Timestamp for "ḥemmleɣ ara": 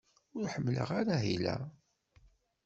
0.53-1.13